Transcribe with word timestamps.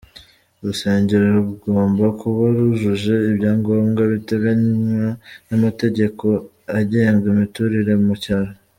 Urusengero 0.59 1.25
rugomba 1.37 2.05
kuba 2.19 2.43
rwujuje 2.55 3.13
ibyangombwa 3.31 4.01
biteganywa 4.13 5.07
n'amategeko 5.47 6.25
agenga 6.79 7.25
imiturire 7.33 7.93
mu 8.05 8.15
cyaro. 8.23 8.51